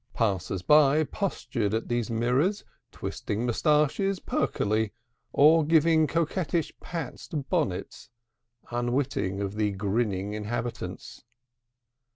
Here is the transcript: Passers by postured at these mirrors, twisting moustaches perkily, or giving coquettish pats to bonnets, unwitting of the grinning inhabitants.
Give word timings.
Passers 0.15 0.63
by 0.63 1.03
postured 1.03 1.75
at 1.75 1.87
these 1.87 2.09
mirrors, 2.09 2.63
twisting 2.91 3.45
moustaches 3.45 4.19
perkily, 4.19 4.93
or 5.31 5.63
giving 5.63 6.07
coquettish 6.07 6.73
pats 6.79 7.27
to 7.27 7.37
bonnets, 7.37 8.09
unwitting 8.71 9.41
of 9.41 9.53
the 9.53 9.69
grinning 9.73 10.33
inhabitants. 10.33 11.23